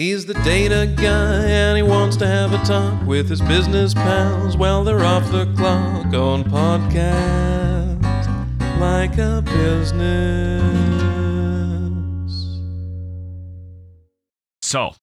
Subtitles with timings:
[0.00, 4.56] He's the data guy and he wants to have a talk with his business pals
[4.56, 8.00] while they're off the clock on podcast
[8.80, 10.62] like a business.
[14.62, 14.94] So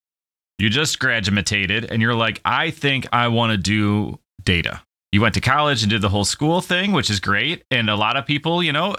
[0.58, 4.82] you just graduated and you're like, I think I want to do data.
[5.12, 7.64] You went to college and did the whole school thing, which is great.
[7.70, 8.96] And a lot of people, you know,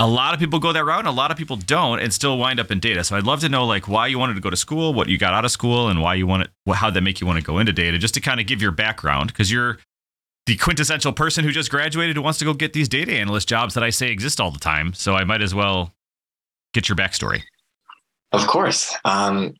[0.00, 2.36] a lot of people go that route and a lot of people don't and still
[2.36, 3.04] wind up in data.
[3.04, 5.18] So I'd love to know like why you wanted to go to school, what you
[5.18, 7.58] got out of school and why you wanted how that make you want to go
[7.58, 9.78] into data just to kind of give your background because you're
[10.46, 13.74] the quintessential person who just graduated who wants to go get these data analyst jobs
[13.74, 14.94] that I say exist all the time.
[14.94, 15.92] So I might as well
[16.72, 17.42] get your backstory.
[18.32, 18.94] Of course.
[19.04, 19.54] Um,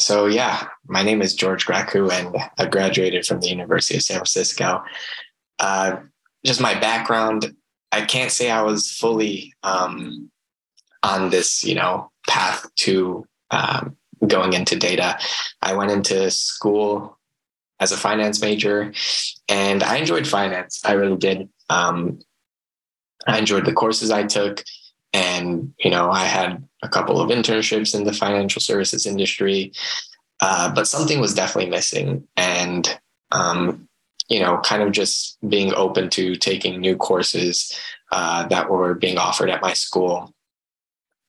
[0.00, 4.16] so yeah, my name is George Grecu and I graduated from the University of San
[4.16, 4.82] Francisco.
[5.58, 5.96] Uh,
[6.44, 7.54] just my background,
[7.92, 10.30] I can't say I was fully um,
[11.02, 13.96] on this, you know, path to um,
[14.26, 15.18] going into data.
[15.62, 17.18] I went into school
[17.80, 18.92] as a finance major,
[19.48, 20.80] and I enjoyed finance.
[20.84, 21.48] I really did.
[21.68, 22.20] Um,
[23.26, 24.64] I enjoyed the courses I took,
[25.12, 29.72] and you know, I had a couple of internships in the financial services industry,
[30.40, 32.98] uh, but something was definitely missing, and
[33.32, 33.88] um,
[34.28, 37.78] you know, kind of just being open to taking new courses
[38.12, 40.32] uh, that were being offered at my school.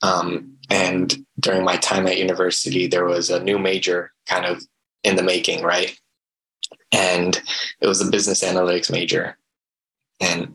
[0.02, 4.62] Um, and during my time at university, there was a new major kind of
[5.04, 5.98] in the making, right?
[6.92, 7.40] And
[7.80, 9.38] it was a business analytics major.
[10.20, 10.54] And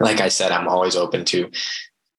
[0.00, 1.50] like I said, I'm always open to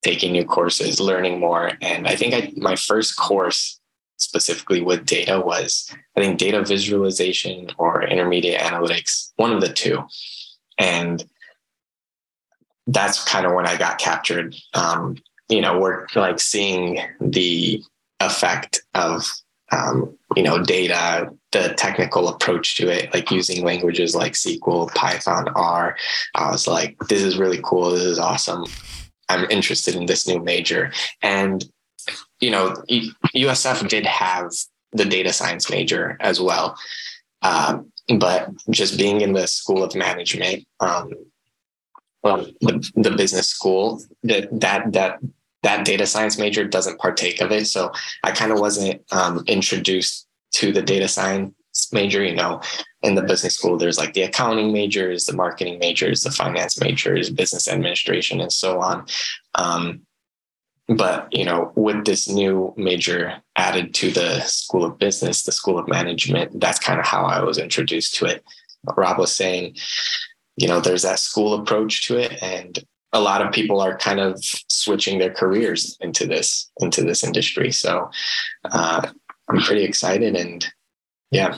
[0.04, 1.72] taking new courses, learning more.
[1.82, 3.80] And I think I, my first course
[4.18, 10.04] specifically with data was I think data visualization or intermediate analytics, one of the two.
[10.78, 11.24] And
[12.88, 14.56] that's kind of when I got captured.
[14.74, 15.18] Um,
[15.50, 17.84] you know, we're like seeing the
[18.20, 19.26] effect of
[19.72, 25.48] um, you know data, the technical approach to it, like using languages like SQL, Python,
[25.56, 25.98] R.
[26.36, 27.92] I was like, this is really cool.
[27.92, 28.66] This is awesome.
[29.30, 30.92] I'm interested in this new major.
[31.22, 31.66] And
[32.40, 32.76] you know,
[33.36, 34.52] USF did have
[34.92, 36.78] the data science major as well.
[37.42, 41.12] Um, but just being in the school of management, um,
[42.24, 45.20] well, the, the business school, that that that
[45.64, 47.66] that data science major doesn't partake of it.
[47.68, 47.92] So
[48.24, 51.54] I kind of wasn't um, introduced to the data science
[51.92, 52.24] major.
[52.24, 52.62] You know,
[53.02, 57.30] in the business school, there's like the accounting majors, the marketing majors, the finance majors,
[57.30, 59.06] business administration, and so on.
[59.56, 60.02] Um,
[60.88, 65.80] but you know with this new major added to the school of business the school
[65.80, 68.44] of management that's kind of how i was introduced to it
[68.96, 69.76] rob was saying
[70.58, 74.20] you know there's that school approach to it and a lot of people are kind
[74.20, 74.38] of
[74.68, 78.10] switching their careers into this into this industry so
[78.66, 79.08] uh,
[79.50, 80.68] i'm pretty excited and
[81.32, 81.58] yeah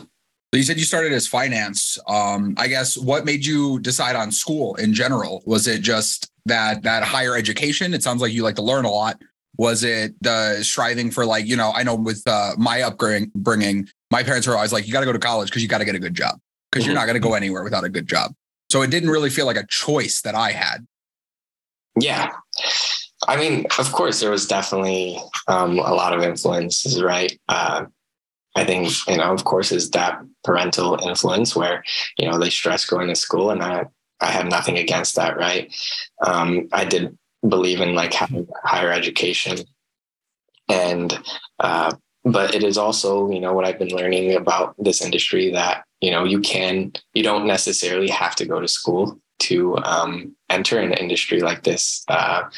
[0.53, 1.99] you said you started as finance.
[2.07, 5.43] Um, I guess what made you decide on school in general?
[5.45, 7.93] Was it just that that higher education?
[7.93, 9.21] It sounds like you like to learn a lot.
[9.57, 11.71] Was it the striving for like you know?
[11.75, 15.13] I know with uh, my upbringing, my parents were always like, you got to go
[15.13, 16.39] to college because you got to get a good job
[16.71, 16.91] because mm-hmm.
[16.91, 18.33] you're not going to go anywhere without a good job.
[18.69, 20.85] So it didn't really feel like a choice that I had.
[21.99, 22.31] Yeah.
[23.27, 27.37] I mean, of course, there was definitely um, a lot of influences, right?
[27.49, 27.85] Uh,
[28.55, 31.83] I think, you know, of course, is that parental influence where,
[32.17, 33.85] you know, they stress going to school and I,
[34.19, 35.37] I have nothing against that.
[35.37, 35.73] Right.
[36.25, 37.17] Um, I did
[37.47, 39.59] believe in like higher education
[40.69, 41.17] and,
[41.59, 45.85] uh, but it is also, you know, what I've been learning about this industry that,
[46.01, 50.79] you know, you can, you don't necessarily have to go to school to um, enter
[50.79, 52.03] an industry like this.
[52.07, 52.49] Uh,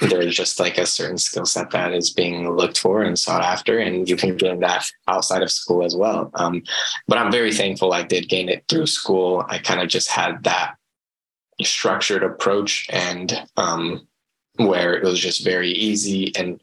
[0.00, 3.78] there's just like a certain skill set that is being looked for and sought after
[3.78, 6.30] and you can gain that outside of school as well.
[6.34, 6.62] Um,
[7.08, 9.44] but i'm very thankful i did gain it through school.
[9.48, 10.76] I kind of just had that
[11.62, 14.06] structured approach and um,
[14.56, 16.60] where it was just very easy and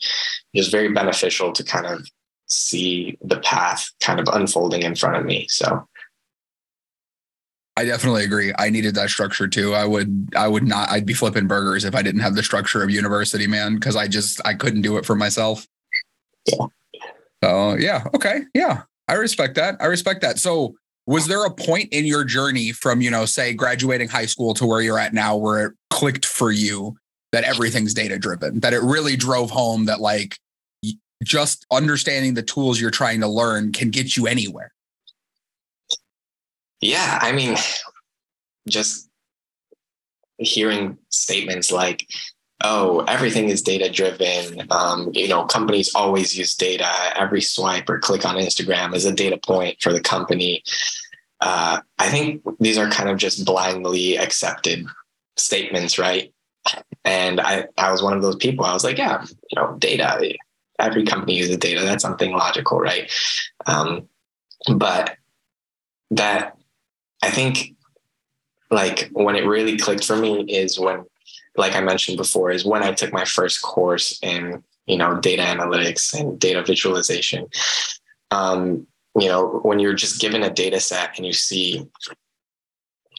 [0.55, 2.07] just very beneficial to kind of
[2.47, 5.47] see the path kind of unfolding in front of me.
[5.49, 5.87] So
[7.77, 8.51] I definitely agree.
[8.57, 9.75] I needed that structure too.
[9.75, 12.81] I would I would not I'd be flipping burgers if I didn't have the structure
[12.81, 15.67] of university, man, because I just I couldn't do it for myself.
[16.47, 16.65] Yeah.
[17.43, 18.41] So yeah, okay.
[18.55, 18.81] Yeah.
[19.07, 19.77] I respect that.
[19.79, 20.39] I respect that.
[20.39, 20.75] So
[21.05, 24.65] was there a point in your journey from, you know, say graduating high school to
[24.65, 26.97] where you're at now where it clicked for you
[27.31, 30.37] that everything's data driven, that it really drove home that like
[31.23, 34.71] just understanding the tools you're trying to learn can get you anywhere?
[36.81, 37.57] Yeah, I mean,
[38.67, 39.09] just
[40.37, 42.07] hearing statements like
[42.63, 44.67] oh, everything is data driven.
[44.71, 46.89] Um, you know, companies always use data.
[47.15, 50.63] Every swipe or click on Instagram is a data point for the company.
[51.39, 54.85] Uh, I think these are kind of just blindly accepted
[55.35, 56.33] statements, right?
[57.05, 58.65] And I, I was one of those people.
[58.65, 60.35] I was like, yeah, you know, data.
[60.79, 61.81] Every company uses data.
[61.81, 63.11] That's something logical, right?
[63.65, 64.07] Um,
[64.75, 65.17] but
[66.11, 66.56] that
[67.21, 67.75] I think
[68.69, 71.05] like when it really clicked for me is when
[71.57, 75.41] like I mentioned before, is when I took my first course in, you know, data
[75.41, 77.47] analytics and data visualization.
[78.31, 78.87] Um,
[79.19, 81.87] you know, when you're just given a data set and you see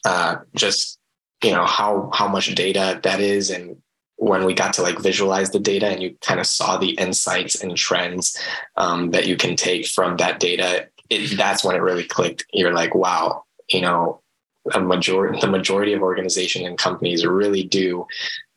[0.05, 0.99] uh, just,
[1.43, 3.77] you know, how how much data that is and
[4.17, 7.63] when we got to like visualize the data and you kind of saw the insights
[7.63, 8.37] and trends
[8.77, 12.45] um, that you can take from that data, it, that's when it really clicked.
[12.53, 14.21] You're like, wow, you know,
[14.75, 18.07] a majority the majority of organizations and companies really do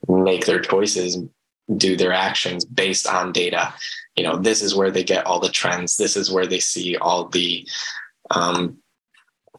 [0.08, 1.18] make their choices
[1.78, 3.74] do their actions based on data.
[4.16, 5.98] You know this is where they get all the trends.
[5.98, 7.68] This is where they see all the
[8.32, 8.78] um,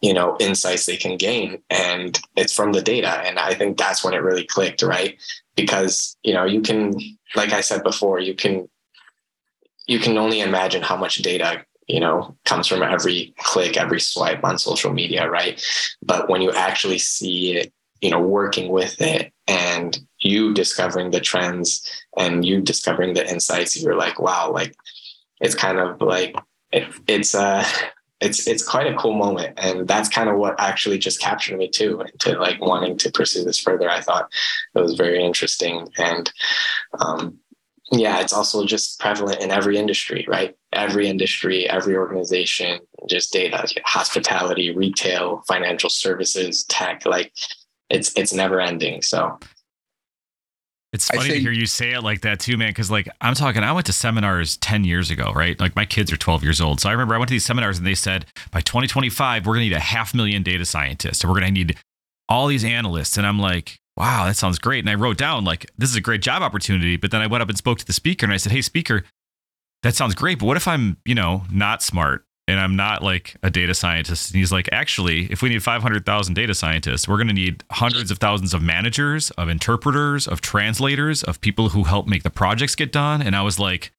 [0.03, 1.63] you know insights they can gain.
[1.71, 3.09] And it's from the data.
[3.09, 5.19] And i think that's when it really clicked right?
[5.57, 6.95] Because you know you can
[7.35, 8.69] like i said before you can
[9.87, 14.43] you can only imagine how much data you know comes from every click every swipe
[14.45, 15.63] on social media right?
[16.03, 21.21] But when you actually see it you know working with it and you discovering the
[21.21, 21.69] trends
[22.17, 24.75] and you discovering the insights you're like wow like
[25.41, 26.35] it's kind of like
[26.73, 27.65] it, it's uh
[28.23, 29.59] it's it's quite a cool moment.
[29.59, 33.45] And that's kind of what actually just captured me too into like wanting to pursue
[33.45, 33.91] this further.
[33.91, 34.31] I thought
[34.75, 36.33] it was very interesting and
[37.01, 37.39] um
[37.93, 40.57] yeah, it's also just prevalent in every industry, right?
[40.73, 47.33] Every industry, every organization, just data, hospitality, retail, financial services, tech, like
[47.91, 49.03] it's it's never ending.
[49.03, 49.39] So
[50.95, 52.73] it's funny think, to hear you say it like that too, man.
[52.73, 55.59] Cause like I'm talking, I went to seminars 10 years ago, right?
[55.61, 56.81] Like my kids are 12 years old.
[56.81, 59.65] So I remember I went to these seminars and they said by 2025, we're gonna
[59.65, 61.77] need a half million data scientists and we're gonna need
[62.29, 63.19] all these analysts.
[63.19, 64.81] And I'm like, wow, that sounds great.
[64.81, 66.97] And I wrote down, like, this is a great job opportunity.
[66.97, 69.05] But then I went up and spoke to the speaker and I said, hey, speaker,
[69.83, 70.39] that sounds great.
[70.39, 74.31] But what if I'm, you know, not smart and I'm not like a data scientist?
[74.31, 78.11] And he's like, actually, if we need 500,000 data scientists, we're going to need hundreds
[78.11, 82.75] of thousands of managers, of interpreters, of translators, of people who help make the projects
[82.75, 83.21] get done.
[83.21, 83.93] And I was like,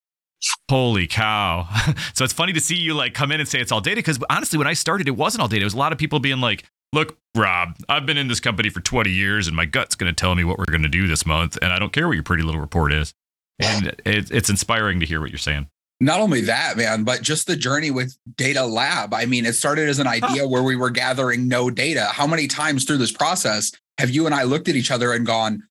[0.69, 1.67] holy cow.
[2.13, 4.01] so it's funny to see you like come in and say it's all data.
[4.01, 5.61] Cause honestly, when I started, it wasn't all data.
[5.61, 6.63] It was a lot of people being like,
[6.93, 10.15] look, Rob, I've been in this company for 20 years and my gut's going to
[10.15, 11.57] tell me what we're going to do this month.
[11.61, 13.13] And I don't care what your pretty little report is.
[13.59, 15.67] And it, it's inspiring to hear what you're saying.
[15.99, 19.13] Not only that, man, but just the journey with Data Lab.
[19.13, 22.07] I mean, it started as an idea where we were gathering no data.
[22.11, 25.25] How many times through this process have you and I looked at each other and
[25.25, 25.63] gone,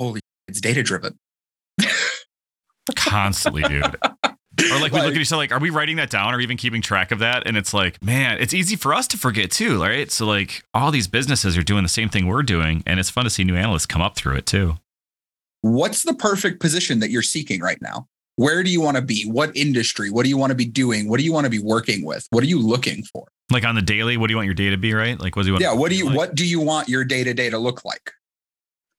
[0.00, 1.18] holy, it's data driven?
[2.96, 3.96] Constantly, dude.
[4.72, 6.56] Or like we look at each other like, are we writing that down or even
[6.56, 7.46] keeping track of that?
[7.46, 10.10] And it's like, man, it's easy for us to forget too, right?
[10.10, 13.24] So like all these businesses are doing the same thing we're doing, and it's fun
[13.24, 14.76] to see new analysts come up through it too.
[15.62, 18.08] What's the perfect position that you're seeking right now?
[18.36, 19.24] Where do you want to be?
[19.24, 20.10] What industry?
[20.10, 21.08] What do you want to be doing?
[21.08, 22.26] What do you want to be working with?
[22.30, 23.26] What are you looking for?
[23.50, 25.20] Like on the daily, what do you want your day to be, right?
[25.20, 25.62] Like what do you want?
[25.62, 26.16] Yeah, what do you like?
[26.16, 28.12] what do you want your day to day to look like?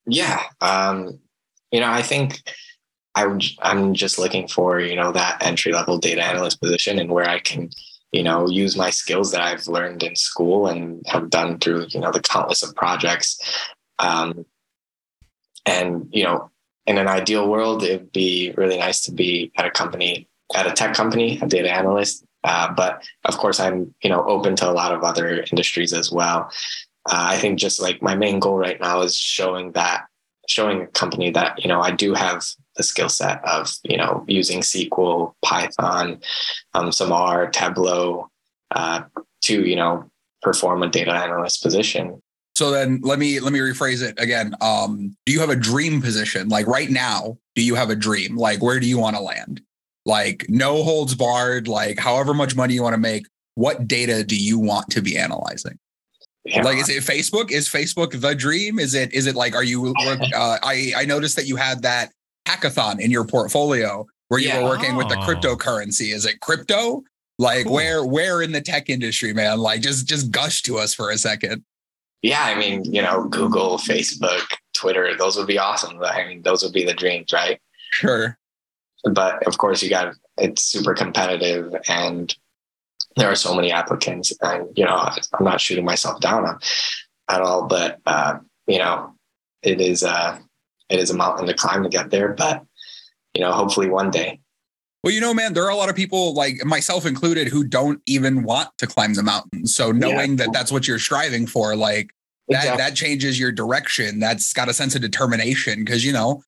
[0.05, 0.43] Yeah.
[0.59, 1.19] Um,
[1.71, 2.41] you know, I think
[3.15, 3.25] I
[3.61, 7.39] I'm just looking for you know that entry level data analyst position and where I
[7.39, 7.69] can
[8.11, 11.99] you know use my skills that I've learned in school and have done through you
[11.99, 13.39] know the countless of projects.
[13.99, 14.45] Um,
[15.65, 16.49] and you know,
[16.85, 20.71] in an ideal world, it'd be really nice to be at a company, at a
[20.71, 22.25] tech company, a data analyst.
[22.43, 26.11] Uh, but of course, I'm you know open to a lot of other industries as
[26.11, 26.49] well.
[27.09, 30.05] Uh, I think just like my main goal right now is showing that
[30.47, 32.43] showing a company that you know I do have
[32.75, 36.19] the skill set of you know using SQL, Python,
[36.73, 38.29] um, some R, Tableau
[38.71, 39.03] uh,
[39.41, 40.09] to you know
[40.41, 42.21] perform a data analyst position.
[42.55, 44.55] So then let me let me rephrase it again.
[44.61, 46.49] Um, do you have a dream position?
[46.49, 48.37] Like right now, do you have a dream?
[48.37, 49.61] Like where do you want to land?
[50.05, 51.67] Like no holds barred.
[51.67, 53.25] Like however much money you want to make.
[53.55, 55.77] What data do you want to be analyzing?
[56.45, 56.63] Yeah.
[56.63, 57.51] Like, is it Facebook?
[57.51, 58.79] Is Facebook the dream?
[58.79, 59.13] Is it?
[59.13, 59.55] Is it like?
[59.55, 59.93] Are you?
[60.33, 62.11] Uh, I I noticed that you had that
[62.47, 64.61] hackathon in your portfolio where you yeah.
[64.61, 64.97] were working oh.
[64.97, 65.21] with the oh.
[65.21, 66.13] cryptocurrency.
[66.13, 67.03] Is it crypto?
[67.37, 67.73] Like cool.
[67.73, 69.59] where where in the tech industry, man?
[69.59, 71.63] Like just just gush to us for a second.
[72.21, 74.43] Yeah, I mean, you know, Google, Facebook,
[74.73, 75.99] Twitter, those would be awesome.
[76.03, 77.59] I mean, those would be the dreams, right?
[77.93, 78.37] Sure.
[79.11, 82.35] But of course, you got it's super competitive and
[83.15, 86.57] there are so many applicants and you know i'm not shooting myself down
[87.29, 89.13] at all but uh, you know
[89.63, 90.37] it is uh
[90.91, 92.63] it is a mountain to climb to get there, but
[93.33, 94.39] you know, hopefully one day.
[95.03, 98.01] Well, you know, man, there are a lot of people like myself included who don't
[98.05, 99.65] even want to climb the mountain.
[99.65, 100.45] So knowing yeah.
[100.45, 102.11] that that's what you're striving for, like
[102.49, 102.77] that, exactly.
[102.77, 104.19] that changes your direction.
[104.19, 106.43] That's got a sense of determination because, you know,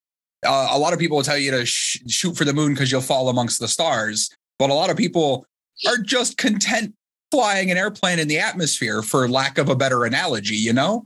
[0.45, 2.91] uh, a lot of people will tell you to sh- shoot for the moon because
[2.91, 4.29] you'll fall amongst the stars.
[4.59, 5.47] But a lot of people
[5.87, 6.93] are just content
[7.31, 11.05] flying an airplane in the atmosphere for lack of a better analogy, you know?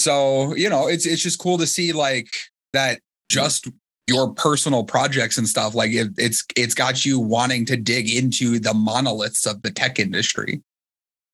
[0.00, 2.28] So, you know, it's it's just cool to see like
[2.72, 3.00] that
[3.30, 3.68] just
[4.06, 8.58] your personal projects and stuff like it, it's it's got you wanting to dig into
[8.58, 10.62] the monoliths of the tech industry.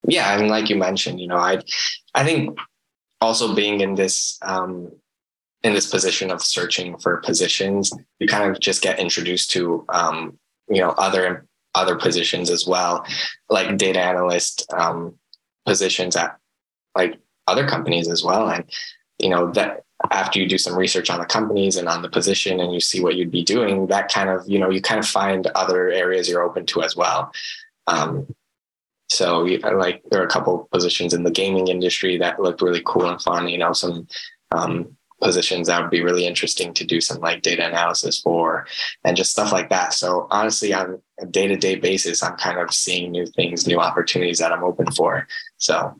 [0.06, 1.60] Yeah and like you mentioned you know i
[2.14, 2.58] i think
[3.20, 4.90] also being in this um
[5.62, 10.38] in this position of searching for positions you kind of just get introduced to um
[10.68, 13.04] you know other other positions as well
[13.48, 15.14] like data analyst um
[15.64, 16.36] positions at
[16.94, 18.48] like other companies as well.
[18.48, 18.64] And
[19.18, 22.60] you know that after you do some research on the companies and on the position
[22.60, 25.06] and you see what you'd be doing that kind of you know you kind of
[25.06, 27.32] find other areas you're open to as well.
[27.86, 28.26] Um,
[29.10, 33.08] so like there are a couple positions in the gaming industry that look really cool
[33.08, 34.08] and fun you know some
[34.50, 38.66] um, positions that would be really interesting to do some like data analysis for
[39.04, 39.94] and just stuff like that.
[39.94, 44.52] So honestly on a day-to-day basis i'm kind of seeing new things new opportunities that
[44.52, 45.26] i'm open for.
[45.58, 45.94] So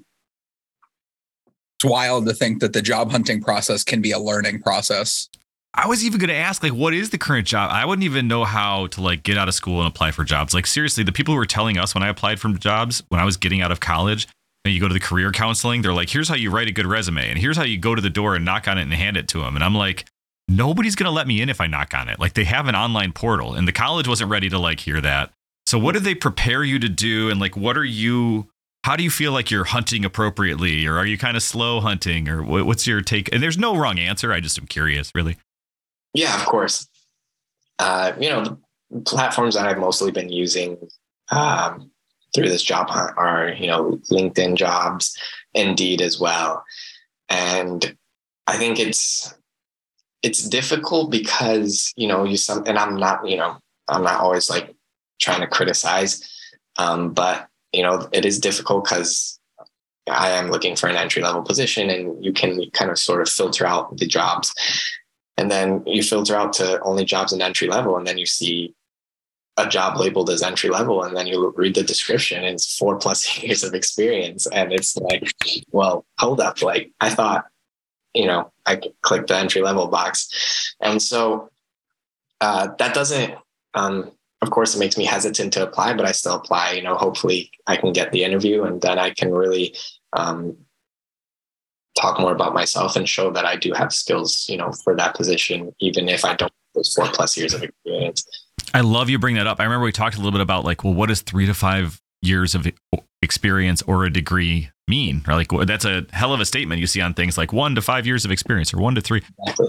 [1.77, 5.29] it's wild to think that the job hunting process can be a learning process.
[5.77, 7.71] I was even going to ask, like, what is the current job?
[7.73, 10.55] I wouldn't even know how to like get out of school and apply for jobs.
[10.55, 13.25] Like, seriously, the people who were telling us when I applied for jobs when I
[13.25, 14.29] was getting out of college,
[14.65, 16.87] and you go to the career counseling, they're like, here's how you write a good
[16.87, 19.17] resume, and here's how you go to the door and knock on it and hand
[19.17, 19.57] it to them.
[19.57, 20.07] And I'm like,
[20.49, 22.21] nobody's going to let me in if I knock on it.
[22.21, 25.33] Like, they have an online portal, and the college wasn't ready to like hear that.
[25.67, 27.31] So, what do they prepare you to do?
[27.31, 28.49] And like, what are you
[28.85, 30.87] how do you feel like you're hunting appropriately?
[30.87, 32.29] Or are you kind of slow hunting?
[32.29, 33.33] Or what's your take?
[33.33, 35.39] And there's no wrong answer i just am curious really.
[36.13, 36.87] Yeah of course.
[37.79, 38.45] Uh, you know
[38.91, 40.77] the platforms that i've mostly been using
[41.31, 41.91] um,
[42.35, 45.19] through this job hunt are you know linkedin jobs
[45.55, 46.63] indeed as well.
[47.31, 47.97] And
[48.47, 49.35] i think it's
[50.23, 53.57] it's difficult because you know you some and i'm not you know
[53.89, 54.75] i'm not always like
[55.21, 56.23] trying to criticize
[56.77, 59.39] um, but you know, it is difficult because
[60.09, 63.29] I am looking for an entry level position and you can kind of sort of
[63.29, 64.55] filter out the jobs.
[65.37, 67.97] And then you filter out to only jobs in entry level.
[67.97, 68.75] And then you see
[69.57, 71.03] a job labeled as entry level.
[71.03, 74.47] And then you read the description and it's four plus years of experience.
[74.47, 75.33] And it's like,
[75.73, 76.61] well, hold up.
[76.63, 77.47] Like I thought,
[78.15, 80.75] you know, I clicked the entry level box.
[80.81, 81.51] And so
[82.41, 83.35] uh, that doesn't
[83.75, 84.13] um,
[84.45, 87.51] of course it makes me hesitant to apply but i still apply you know hopefully
[87.67, 89.75] i can get the interview and then i can really
[90.13, 90.57] um,
[92.01, 95.17] talk more about myself and show that i do have skills you know for that
[95.17, 98.25] position even if i don't have those four plus years of experience.
[98.73, 99.61] I love you bring that up.
[99.61, 102.01] I remember we talked a little bit about like well what is three to five
[102.23, 102.67] years of
[103.25, 105.25] experience or a degree mean?
[105.27, 107.83] Or like that's a hell of a statement you see on things like one to
[107.83, 109.23] five years of experience or one to three.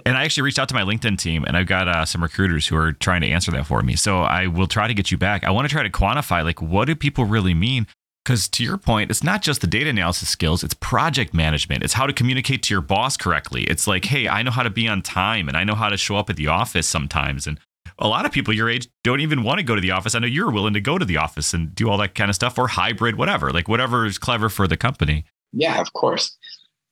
[0.05, 2.67] And I actually reached out to my LinkedIn team and I've got uh, some recruiters
[2.67, 3.95] who are trying to answer that for me.
[3.95, 5.43] So I will try to get you back.
[5.43, 7.87] I want to try to quantify like what do people really mean?
[8.23, 11.83] Because to your point, it's not just the data analysis skills, it's project management.
[11.83, 13.65] It's how to communicate to your boss correctly.
[13.65, 15.97] It's like, hey, I know how to be on time and I know how to
[15.97, 17.45] show up at the office sometimes.
[17.45, 17.59] And
[17.99, 20.15] a lot of people your age don't even want to go to the office.
[20.15, 22.35] I know you're willing to go to the office and do all that kind of
[22.35, 25.25] stuff or hybrid, whatever, like whatever is clever for the company.
[25.53, 26.37] Yeah, of course.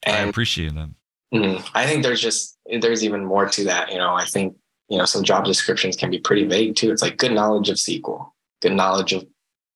[0.05, 0.89] And, I appreciate that.
[1.33, 3.91] Mm, I think there's just, there's even more to that.
[3.91, 4.55] You know, I think,
[4.89, 6.91] you know, some job descriptions can be pretty vague too.
[6.91, 8.29] It's like good knowledge of SQL,
[8.61, 9.25] good knowledge of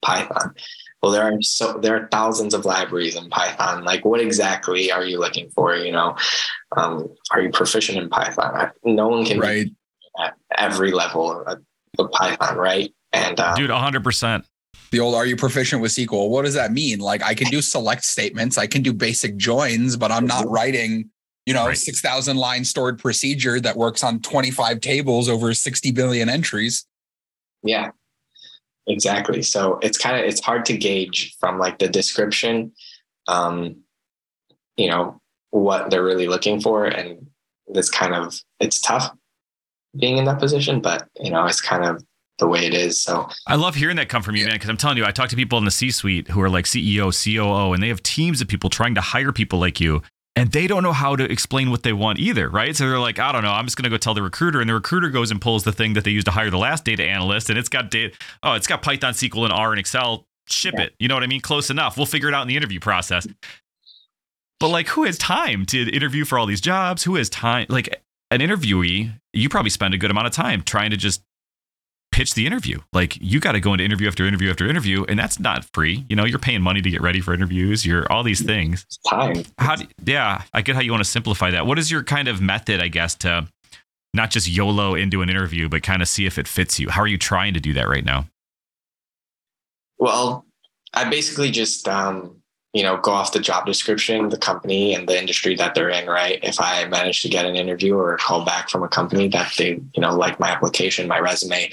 [0.01, 0.53] Python.
[1.01, 3.83] Well, there are so there are thousands of libraries in Python.
[3.83, 5.75] Like, what exactly are you looking for?
[5.75, 6.15] You know,
[6.75, 8.71] um, are you proficient in Python?
[8.83, 9.67] No one can right
[10.19, 11.59] at every level of,
[11.99, 12.93] of Python, right?
[13.13, 14.45] And um, dude, hundred percent.
[14.91, 16.29] The old, are you proficient with SQL?
[16.29, 16.99] What does that mean?
[16.99, 21.09] Like, I can do select statements, I can do basic joins, but I'm not writing,
[21.45, 21.77] you know, right.
[21.77, 26.85] six thousand line stored procedure that works on twenty five tables over sixty billion entries.
[27.63, 27.91] Yeah,
[28.87, 29.41] exactly.
[29.41, 32.71] So it's kind of it's hard to gauge from like the description,
[33.27, 33.77] um,
[34.77, 37.27] you know, what they're really looking for, and
[37.67, 39.11] this kind of it's tough
[39.99, 42.03] being in that position, but you know, it's kind of
[42.39, 43.01] the way it is.
[43.01, 44.55] So I love hearing that come from you, man.
[44.55, 47.11] Because I'm telling you, I talk to people in the C-suite who are like CEO,
[47.11, 50.03] COO, and they have teams of people trying to hire people like you,
[50.35, 52.75] and they don't know how to explain what they want either, right?
[52.75, 54.75] So they're like, I don't know, I'm just gonna go tell the recruiter, and the
[54.75, 57.49] recruiter goes and pulls the thing that they used to hire the last data analyst,
[57.49, 58.15] and it's got data.
[58.43, 60.25] Oh, it's got Python, SQL, and R and Excel.
[60.49, 60.85] Ship yeah.
[60.85, 60.93] it.
[60.99, 61.41] You know what I mean?
[61.41, 61.97] Close enough.
[61.97, 63.27] We'll figure it out in the interview process.
[64.59, 67.03] But like, who has time to interview for all these jobs?
[67.03, 67.65] Who has time?
[67.69, 71.21] Like, an interviewee, you probably spend a good amount of time trying to just
[72.11, 72.79] pitch the interview.
[72.93, 76.05] Like you got to go into interview after interview after interview, and that's not free.
[76.09, 77.85] You know, you're paying money to get ready for interviews.
[77.85, 78.83] You're all these things.
[78.83, 79.43] It's time.
[79.57, 79.75] How?
[79.75, 81.67] Do, yeah, I get how you want to simplify that.
[81.67, 83.47] What is your kind of method, I guess, to
[84.13, 86.89] not just YOLO into an interview, but kind of see if it fits you?
[86.89, 88.25] How are you trying to do that right now?
[89.99, 90.45] Well,
[90.93, 92.41] I basically just um,
[92.77, 96.07] you know go off the job description, the company, and the industry that they're in.
[96.07, 96.39] Right.
[96.43, 99.51] If I manage to get an interview or a call back from a company that
[99.57, 101.71] they you know like my application, my resume.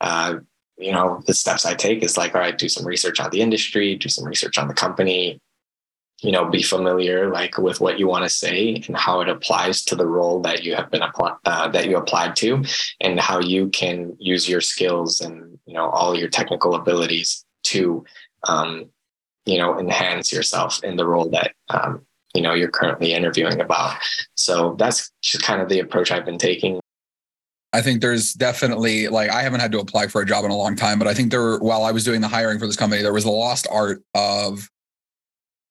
[0.00, 0.40] Uh,
[0.76, 3.42] you know the steps I take is like all right, do some research on the
[3.42, 5.38] industry, do some research on the company,
[6.22, 9.84] you know be familiar like with what you want to say and how it applies
[9.84, 12.64] to the role that you have been apply, uh, that you applied to
[13.00, 18.04] and how you can use your skills and you know all your technical abilities to
[18.48, 18.90] um,
[19.46, 22.04] you know enhance yourself in the role that um,
[22.34, 23.96] you know you're currently interviewing about.
[24.34, 26.80] So that's just kind of the approach i've been taking.
[27.72, 30.56] I think there's definitely like I haven't had to apply for a job in a
[30.56, 33.02] long time, but I think there while I was doing the hiring for this company,
[33.02, 34.68] there was a lost art of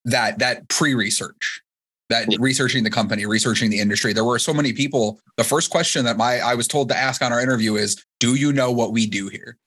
[0.05, 1.61] that that pre-research
[2.09, 4.13] that researching the company researching the industry.
[4.13, 5.19] There were so many people.
[5.37, 8.35] The first question that my i was told to ask on our interview is do
[8.35, 9.57] you know what we do here?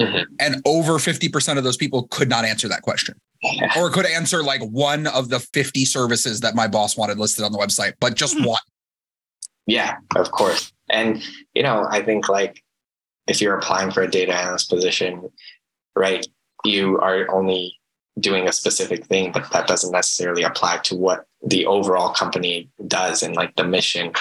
[0.00, 0.24] Mhm.
[0.38, 3.20] and over 50% of those people could not answer that question
[3.76, 7.52] or could answer like one of the 50 services that my boss wanted listed on
[7.52, 8.44] the website but just Hmm.
[8.44, 8.60] one
[9.66, 10.72] Yeah, of course.
[10.88, 11.22] And,
[11.54, 12.62] you know, I think like
[13.28, 15.30] if you're applying for a data analyst position,
[15.94, 16.26] right,
[16.64, 17.76] you are only
[18.18, 23.22] doing a specific thing, but that doesn't necessarily apply to what the overall company does
[23.22, 24.12] and like the mission.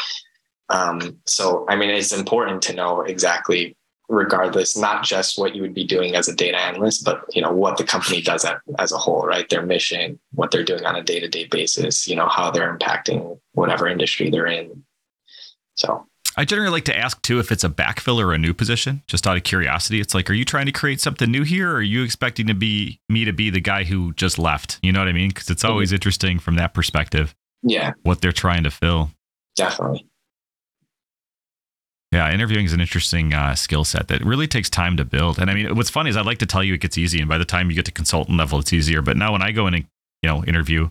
[0.69, 3.75] Um, so, I mean, it's important to know exactly,
[4.09, 7.51] regardless, not just what you would be doing as a data analyst, but you know
[7.51, 9.47] what the company does as, as a whole, right?
[9.49, 13.87] Their mission, what they're doing on a day-to-day basis, you know how they're impacting whatever
[13.87, 14.83] industry they're in.
[15.75, 19.03] So, I generally like to ask too if it's a backfill or a new position,
[19.07, 20.01] just out of curiosity.
[20.01, 22.53] It's like, are you trying to create something new here, or are you expecting to
[22.53, 24.79] be me to be the guy who just left?
[24.81, 25.29] You know what I mean?
[25.29, 25.71] Because it's mm-hmm.
[25.71, 29.11] always interesting from that perspective yeah, what they're trying to fill.
[29.55, 30.08] definitely.
[32.11, 35.37] Yeah, interviewing is an interesting uh, skill set that really takes time to build.
[35.37, 37.29] And I mean, what's funny is I'd like to tell you it gets easy, and
[37.29, 39.01] by the time you get to consultant level, it's easier.
[39.01, 39.85] But now when I go in and
[40.23, 40.89] you know interview,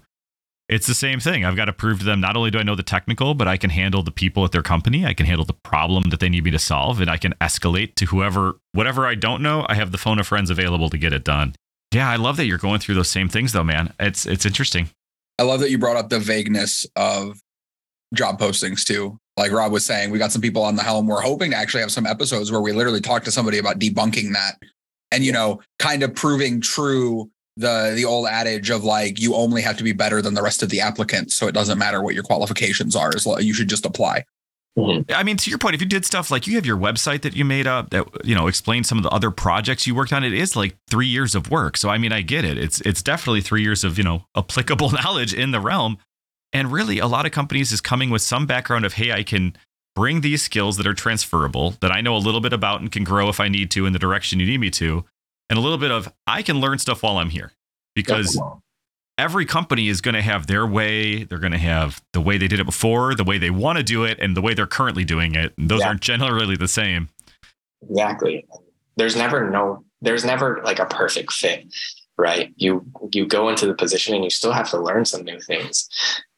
[0.69, 1.45] it's the same thing.
[1.45, 3.57] I've got to prove to them not only do I know the technical, but I
[3.57, 5.07] can handle the people at their company.
[5.07, 7.95] I can handle the problem that they need me to solve, and I can escalate
[7.97, 9.67] to whoever, whatever I don't know.
[9.69, 11.55] I have the phone of friends available to get it done.
[11.93, 13.95] Yeah, I love that you're going through those same things, though, man.
[13.99, 14.91] It's it's interesting.
[15.39, 17.41] I love that you brought up the vagueness of
[18.15, 19.19] job postings too.
[19.37, 21.07] Like Rob was saying, we got some people on the helm.
[21.07, 24.33] We're hoping to actually have some episodes where we literally talk to somebody about debunking
[24.33, 24.57] that
[25.13, 29.61] and, you know, kind of proving true the the old adage of like you only
[29.63, 31.35] have to be better than the rest of the applicants.
[31.35, 34.25] So it doesn't matter what your qualifications are, as you should just apply.
[34.79, 35.13] Mm-hmm.
[35.13, 37.35] I mean, to your point, if you did stuff like you have your website that
[37.35, 40.23] you made up that you know explains some of the other projects you worked on,
[40.23, 41.77] it is like three years of work.
[41.77, 42.57] So I mean, I get it.
[42.57, 45.99] It's it's definitely three years of you know applicable knowledge in the realm.
[46.53, 49.57] And really, a lot of companies is coming with some background of hey, I can
[49.95, 53.05] bring these skills that are transferable that I know a little bit about and can
[53.05, 55.05] grow if I need to in the direction you need me to,
[55.51, 57.53] and a little bit of I can learn stuff while I'm here
[57.95, 58.41] because
[59.19, 61.25] every company is going to have their way.
[61.25, 63.83] They're going to have the way they did it before, the way they want to
[63.85, 65.53] do it, and the way they're currently doing it.
[65.59, 65.89] And those Yeah.
[65.89, 67.09] aren't generally the same.
[67.83, 68.47] Exactly.
[68.97, 71.67] There's never no there's never like a perfect fit,
[72.17, 72.53] right?
[72.57, 75.89] You you go into the position and you still have to learn some new things.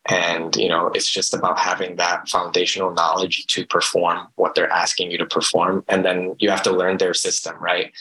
[0.08, 5.10] And you know, it's just about having that foundational knowledge to perform what they're asking
[5.10, 5.84] you to perform.
[5.88, 7.92] And then you have to learn their system, right?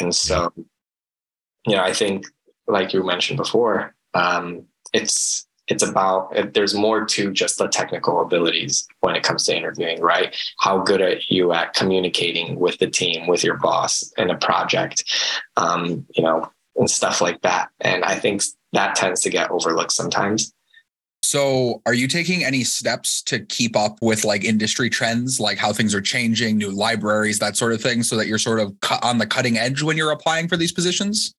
[0.00, 0.52] And so,
[1.66, 2.26] you know, I think
[2.66, 8.86] like you mentioned before, um, it's it's about there's more to just the technical abilities
[9.00, 10.36] when it comes to interviewing, right?
[10.60, 15.04] How good are you at communicating with the team, with your boss in a project,
[15.56, 17.70] um, you know, and stuff like that.
[17.80, 20.52] And I think that tends to get overlooked sometimes.
[21.26, 25.72] So, are you taking any steps to keep up with like industry trends, like how
[25.72, 28.98] things are changing, new libraries, that sort of thing, so that you're sort of cu-
[29.02, 31.34] on the cutting edge when you're applying for these positions?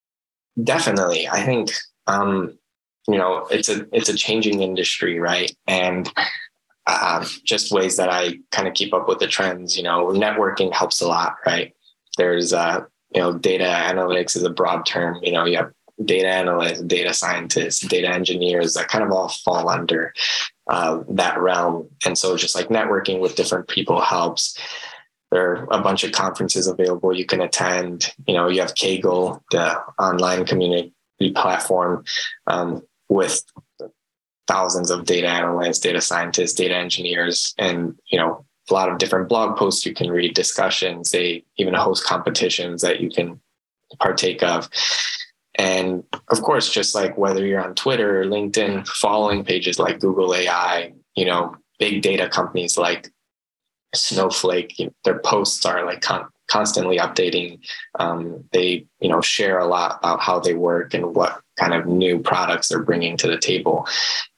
[0.63, 1.71] Definitely, I think
[2.07, 2.57] um,
[3.07, 5.55] you know it's a it's a changing industry, right?
[5.67, 6.11] And
[6.87, 9.77] um, just ways that I kind of keep up with the trends.
[9.77, 11.73] You know, networking helps a lot, right?
[12.17, 15.19] There's uh, you know, data analytics is a broad term.
[15.21, 15.71] You know, you have
[16.03, 20.13] data analysts, data scientists, data engineers that kind of all fall under
[20.69, 21.89] uh, that realm.
[22.05, 24.57] And so, just like networking with different people helps.
[25.31, 28.13] There are a bunch of conferences available you can attend.
[28.27, 30.93] You know, you have Kaggle, the online community
[31.35, 32.05] platform,
[32.47, 33.43] um, with
[34.47, 39.29] thousands of data analysts, data scientists, data engineers, and you know a lot of different
[39.29, 41.11] blog posts you can read, discussions.
[41.11, 43.39] They even host competitions that you can
[43.99, 44.69] partake of.
[45.57, 50.33] And of course, just like whether you're on Twitter or LinkedIn, following pages like Google
[50.35, 53.11] AI, you know, big data companies like
[53.93, 57.59] Snowflake, you know, their posts are like con- constantly updating.
[57.99, 61.85] Um, they, you know, share a lot about how they work and what kind of
[61.85, 63.87] new products they're bringing to the table,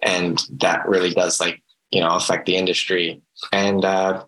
[0.01, 3.21] and that really does like you know affect the industry.
[3.51, 4.23] And uh,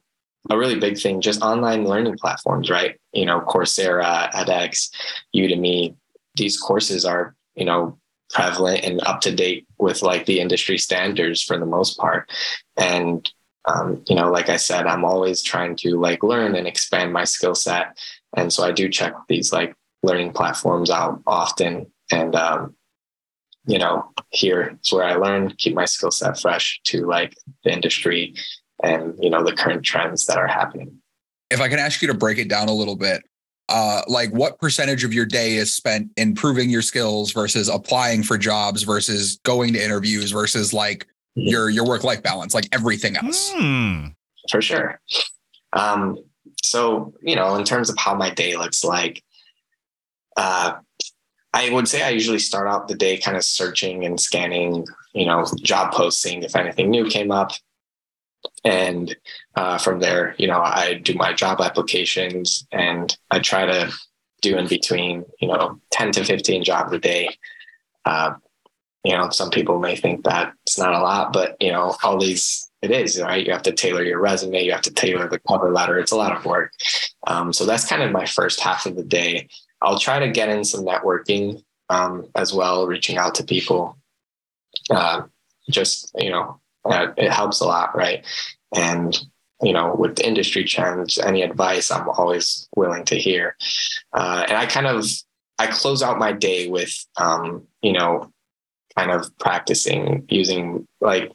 [0.49, 2.99] a really big thing, just online learning platforms, right?
[3.13, 4.89] You know, Coursera, edX,
[5.35, 5.95] Udemy.
[6.39, 7.99] These courses are, you know,
[8.31, 12.31] prevalent and up to date with like the industry standards for the most part.
[12.77, 13.29] And
[13.67, 17.23] um, you know, like I said, I'm always trying to like learn and expand my
[17.23, 17.97] skill set.
[18.35, 21.91] And so I do check these like learning platforms out often.
[22.11, 22.75] And, um,
[23.65, 27.71] you know, here is where I learn, keep my skill set fresh to like the
[27.71, 28.33] industry
[28.81, 31.01] and, you know, the current trends that are happening.
[31.51, 33.23] If I can ask you to break it down a little bit,
[33.69, 38.37] uh, like what percentage of your day is spent improving your skills versus applying for
[38.37, 43.51] jobs versus going to interviews versus like your your work life balance, like everything else.
[43.53, 44.07] Hmm.
[44.49, 44.99] For sure.
[45.73, 46.17] Um,
[46.63, 49.23] so you know, in terms of how my day looks like,
[50.35, 50.73] uh,
[51.53, 55.25] I would say I usually start out the day kind of searching and scanning, you
[55.25, 57.51] know, job posting if anything new came up.
[58.63, 59.15] And
[59.55, 63.91] uh, from there, you know, I do my job applications and I try to
[64.41, 67.37] do in between, you know, 10 to 15 jobs a day.
[68.05, 68.33] Uh,
[69.03, 72.19] you know, some people may think that it's not a lot, but you know, all
[72.19, 73.45] these it is right.
[73.45, 75.99] You have to tailor your resume, you have to tailor the cover letter.
[75.99, 76.71] It's a lot of work.
[77.27, 79.49] Um, so that's kind of my first half of the day.
[79.81, 83.97] I'll try to get in some networking um, as well, reaching out to people.
[84.89, 85.23] Uh,
[85.69, 88.25] just you know, it helps a lot, right?
[88.75, 89.17] And
[89.61, 93.57] you know, with industry trends, any advice I'm always willing to hear.
[94.13, 95.05] Uh, and I kind of
[95.57, 98.31] I close out my day with um, you know
[98.97, 101.31] kind of practicing using like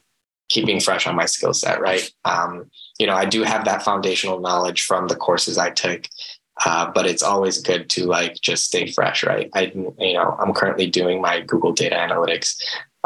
[0.49, 2.11] keeping fresh on my skill set, right?
[2.23, 6.07] Um, you know, I do have that foundational knowledge from the courses I took,
[6.65, 9.49] uh, but it's always good to like just stay fresh, right?
[9.53, 12.61] I, you know, I'm currently doing my Google Data Analytics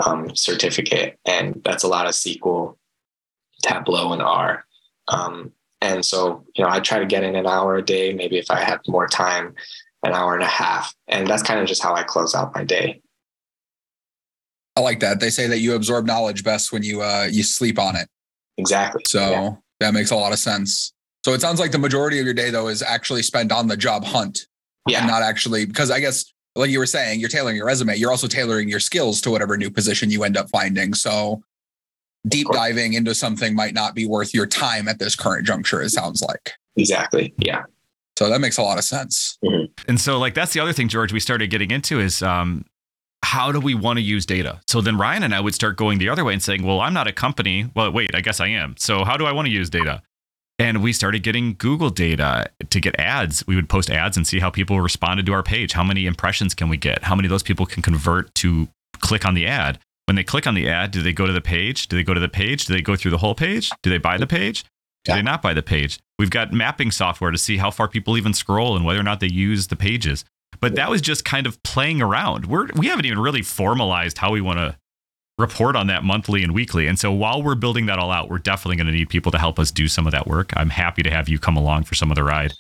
[0.05, 2.77] um, certificate, and that's a lot of SQL,
[3.63, 4.65] Tableau, and R.
[5.07, 8.37] Um, and so, you know, I try to get in an hour a day, maybe
[8.37, 9.55] if I have more time,
[10.03, 10.93] an hour and a half.
[11.07, 13.01] And that's kind of just how I close out my day.
[14.75, 15.19] I like that.
[15.19, 18.07] They say that you absorb knowledge best when you uh you sleep on it.
[18.57, 19.01] Exactly.
[19.05, 19.51] So yeah.
[19.81, 20.93] that makes a lot of sense.
[21.25, 23.75] So it sounds like the majority of your day though is actually spent on the
[23.75, 24.47] job hunt.
[24.87, 24.99] Yeah.
[24.99, 28.11] And not actually because I guess like you were saying, you're tailoring your resume, you're
[28.11, 30.93] also tailoring your skills to whatever new position you end up finding.
[30.93, 31.41] So
[32.27, 35.89] deep diving into something might not be worth your time at this current juncture, it
[35.89, 36.53] sounds like.
[36.75, 37.33] Exactly.
[37.37, 37.63] Yeah.
[38.17, 39.37] So that makes a lot of sense.
[39.43, 39.65] Mm-hmm.
[39.87, 42.65] And so like that's the other thing, George, we started getting into is um
[43.23, 44.61] how do we want to use data?
[44.67, 46.93] So then Ryan and I would start going the other way and saying, well, I'm
[46.93, 47.69] not a company.
[47.75, 48.75] Well, wait, I guess I am.
[48.77, 50.01] So how do I want to use data?
[50.59, 53.47] And we started getting Google data to get ads.
[53.47, 55.71] We would post ads and see how people responded to our page.
[55.71, 57.03] How many impressions can we get?
[57.03, 58.67] How many of those people can convert to
[58.99, 59.79] click on the ad?
[60.05, 61.87] When they click on the ad, do they go to the page?
[61.87, 62.65] Do they go to the page?
[62.65, 63.71] Do they go through the whole page?
[63.83, 64.63] Do they buy the page?
[65.05, 65.15] Do yeah.
[65.17, 65.99] they not buy the page?
[66.17, 69.21] We've got mapping software to see how far people even scroll and whether or not
[69.21, 70.25] they use the pages.
[70.59, 72.47] But that was just kind of playing around.
[72.47, 74.77] We're we haven't even really formalized how we want to
[75.39, 76.85] report on that monthly and weekly.
[76.85, 79.37] And so while we're building that all out, we're definitely going to need people to
[79.37, 80.51] help us do some of that work.
[80.55, 82.53] I'm happy to have you come along for some of the ride.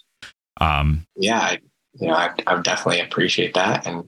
[0.61, 1.59] Um, yeah, I,
[1.99, 3.85] you know, I, I definitely appreciate that.
[3.85, 4.05] And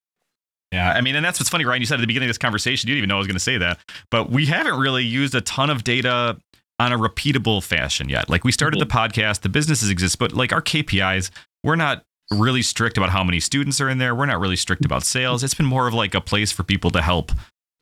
[0.71, 1.81] yeah, I mean, and that's what's funny, Ryan.
[1.81, 3.35] You said at the beginning of this conversation, you didn't even know I was going
[3.35, 3.79] to say that,
[4.09, 6.37] but we haven't really used a ton of data
[6.79, 8.29] on a repeatable fashion yet.
[8.29, 8.87] Like we started mm-hmm.
[8.87, 11.29] the podcast, the businesses exist, but like our KPIs,
[11.63, 14.15] we're not really strict about how many students are in there.
[14.15, 15.43] We're not really strict about sales.
[15.43, 17.31] It's been more of like a place for people to help.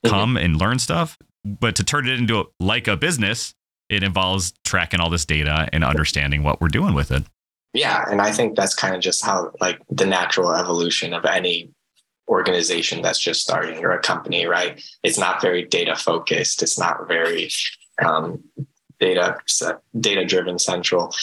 [0.05, 0.45] Come mm-hmm.
[0.45, 1.17] and learn stuff.
[1.45, 3.53] But to turn it into a, like a business,
[3.89, 7.23] it involves tracking all this data and understanding what we're doing with it.
[7.73, 11.71] Yeah, and I think that's kind of just how like the natural evolution of any
[12.27, 14.81] organization that's just starting or a company, right?
[15.03, 16.63] It's not very data focused.
[16.63, 17.49] It's not very
[18.03, 18.43] um,
[18.99, 19.37] data
[19.99, 21.13] data driven central.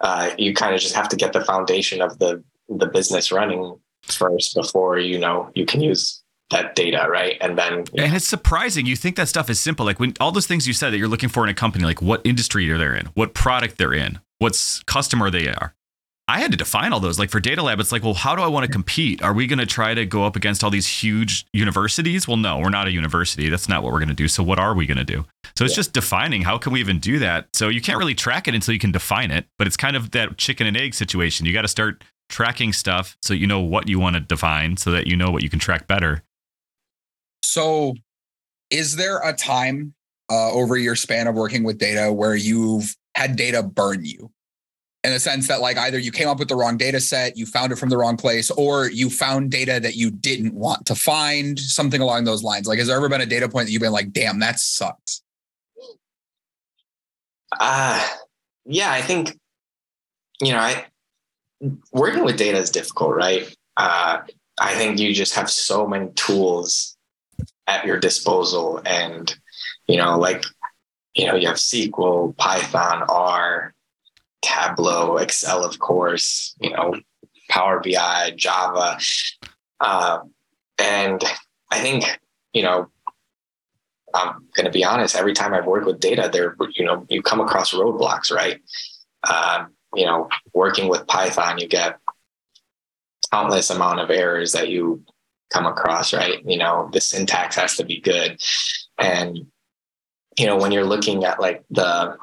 [0.00, 3.78] Uh, you kind of just have to get the foundation of the the business running
[4.02, 7.36] first before you know you can use that data, right?
[7.40, 8.86] And then And it's surprising.
[8.86, 9.84] You think that stuff is simple.
[9.84, 12.00] Like when all those things you said that you're looking for in a company, like
[12.00, 15.74] what industry are they in, what product they're in, what's customer they are.
[16.30, 17.18] I had to define all those.
[17.18, 19.22] Like for data lab, it's like, well, how do I want to compete?
[19.22, 22.28] Are we going to try to go up against all these huge universities?
[22.28, 23.48] Well, no, we're not a university.
[23.48, 24.28] That's not what we're going to do.
[24.28, 25.24] So what are we going to do?
[25.56, 25.76] So it's yeah.
[25.76, 27.48] just defining how can we even do that?
[27.54, 30.10] So you can't really track it until you can define it, but it's kind of
[30.10, 31.46] that chicken and egg situation.
[31.46, 34.90] You got to start tracking stuff so you know what you want to define so
[34.90, 36.22] that you know what you can track better.
[37.48, 37.94] So
[38.68, 39.94] is there a time
[40.30, 44.30] uh, over your span of working with data where you've had data burn you?
[45.04, 47.46] in the sense that like either you came up with the wrong data set, you
[47.46, 50.94] found it from the wrong place, or you found data that you didn't want to
[50.96, 52.66] find, something along those lines.
[52.66, 55.22] Like, has there ever been a data point that you've been like, damn, that sucks?
[57.58, 58.06] Uh
[58.66, 59.38] yeah, I think
[60.42, 60.84] you know, I
[61.92, 63.56] working with data is difficult, right?
[63.76, 64.22] Uh
[64.60, 66.97] I think you just have so many tools
[67.68, 69.36] at your disposal and
[69.86, 70.42] you know, like
[71.14, 73.74] you know, you have SQL, Python, R,
[74.40, 76.94] Tableau, Excel, of course, you know,
[77.50, 78.98] Power BI, Java.
[79.80, 80.20] Uh,
[80.78, 81.22] and
[81.72, 82.04] I think,
[82.52, 82.88] you know,
[84.14, 87.20] I'm going to be honest, every time I've worked with data, there, you know, you
[87.20, 88.60] come across roadblocks, right?
[89.28, 91.98] Um, you know, working with Python, you get
[93.32, 95.02] countless amount of errors that you
[95.50, 96.44] come across, right?
[96.44, 98.40] You know, the syntax has to be good.
[98.98, 99.46] And,
[100.38, 102.16] you know, when you're looking at like the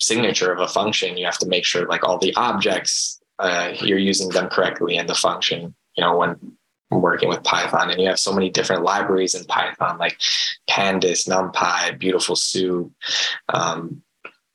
[0.00, 3.98] signature of a function, you have to make sure like all the objects uh, you're
[3.98, 5.74] using them correctly in the function.
[5.96, 6.56] You know, when
[6.90, 10.18] working with Python, and you have so many different libraries in Python, like
[10.68, 12.92] Pandas, NumPy, Beautiful Soup,
[13.52, 14.02] um,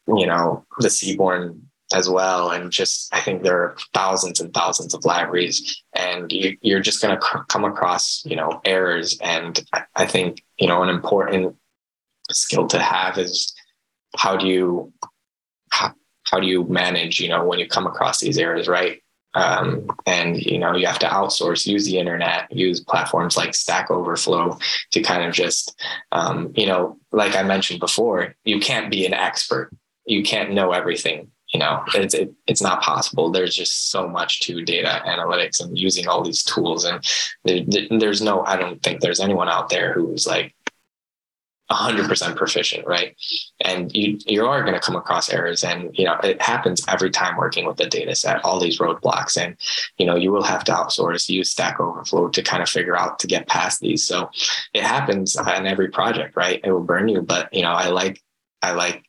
[0.08, 2.52] you know, the Seaborn as well.
[2.52, 7.02] And just, I think there are thousands and thousands of libraries, and you, are just
[7.02, 9.18] going to come across, you know, errors.
[9.22, 11.56] And I, I think, you know, an important
[12.30, 13.54] skill to have is
[14.18, 14.94] how do you
[15.72, 19.02] how, how do you manage, you know, when you come across these errors, right?
[19.34, 23.90] Um, and you know you have to outsource use the internet use platforms like stack
[23.90, 24.58] overflow
[24.92, 29.14] to kind of just um, you know like i mentioned before you can't be an
[29.14, 29.72] expert
[30.06, 34.42] you can't know everything you know it's it, it's not possible there's just so much
[34.42, 37.04] to data analytics and using all these tools and
[37.44, 37.62] there,
[38.00, 40.54] there's no i don't think there's anyone out there who's like
[41.72, 43.16] 100% proficient, right?
[43.62, 47.10] And you you are going to come across errors, and you know it happens every
[47.10, 48.44] time working with the data set.
[48.44, 49.56] All these roadblocks, and
[49.98, 53.20] you know you will have to outsource, use Stack Overflow to kind of figure out
[53.20, 54.06] to get past these.
[54.06, 54.30] So
[54.74, 56.60] it happens in every project, right?
[56.64, 58.22] It will burn you, but you know I like
[58.62, 59.06] I like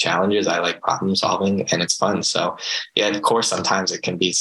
[0.00, 0.48] challenges.
[0.48, 2.22] I like problem solving, and it's fun.
[2.22, 2.56] So
[2.94, 4.34] yeah, of course, sometimes it can be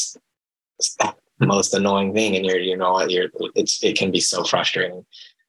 [1.39, 5.05] most annoying thing, and you're you know you're it's it can be so frustrating.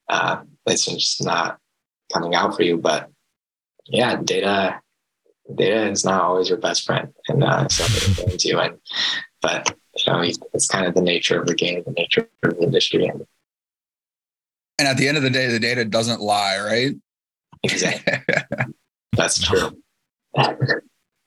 [0.08, 1.58] Uh, it's just not
[2.12, 2.76] coming out for you.
[2.76, 3.08] But
[3.86, 4.80] yeah, data
[5.56, 8.58] data is not always your best friend, and uh, something brings you.
[8.58, 8.78] And
[9.40, 12.62] but you know, it's kind of the nature of the game, the nature of the
[12.62, 13.26] industry, and
[14.78, 16.94] and at the end of the day, the data doesn't lie, right?
[17.62, 18.14] Exactly.
[19.12, 19.79] That's true.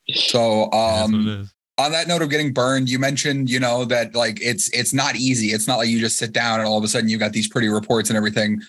[0.10, 4.70] So, um, on that note of getting burned, you mentioned, you know, that like it's
[4.70, 5.48] it's not easy.
[5.48, 7.48] It's not like you just sit down and all of a sudden you got these
[7.48, 8.62] pretty reports and everything.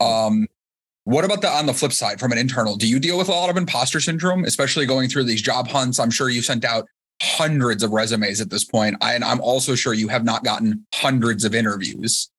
[0.00, 0.46] Um,
[1.04, 2.76] what about the on the flip side from an internal?
[2.76, 5.98] Do you deal with a lot of imposter syndrome, especially going through these job hunts?
[5.98, 6.86] I'm sure you sent out
[7.22, 8.96] hundreds of resumes at this point.
[9.00, 12.30] I, and I'm also sure you have not gotten hundreds of interviews.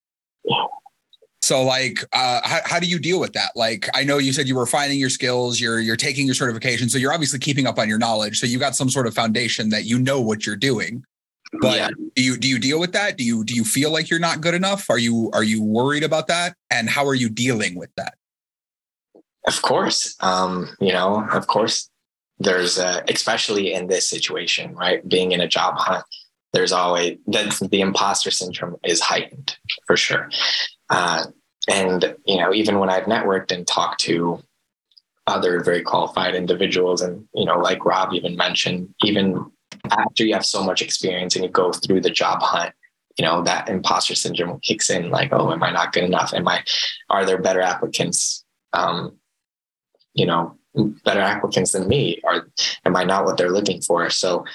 [1.50, 3.54] So like, uh, how, how do you deal with that?
[3.56, 6.90] Like, I know you said you were finding your skills, you're, you're taking your certification.
[6.90, 8.40] So you're obviously keeping up on your knowledge.
[8.40, 11.04] So you got some sort of foundation that you know what you're doing.
[11.60, 11.90] But yeah.
[12.16, 13.18] do you, do you deal with that?
[13.18, 14.92] Do you, do you feel like you're not good enough?
[14.92, 16.56] Are you, are you worried about that?
[16.70, 18.14] And how are you dealing with that?
[19.48, 21.90] Of course, um, you know, of course,
[22.38, 25.02] there's a, especially in this situation, right?
[25.10, 26.06] Being in a job hunt,
[26.54, 29.58] there's always that the imposter syndrome is heightened
[29.88, 30.30] for sure.
[30.92, 31.26] Uh,
[31.68, 34.42] and you know, even when I've networked and talked to
[35.28, 39.52] other very qualified individuals, and you know, like Rob even mentioned, even
[39.92, 42.74] after you have so much experience and you go through the job hunt,
[43.18, 46.34] you know that imposter syndrome kicks in like oh am i not good enough?
[46.34, 46.64] Am i
[47.10, 49.18] are there better applicants um,
[50.14, 50.56] you know
[51.04, 52.22] better applicants than me?
[52.24, 52.48] Or
[52.86, 54.10] am i not what they're looking for?
[54.10, 54.46] So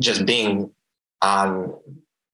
[0.00, 0.72] just being
[1.22, 1.74] on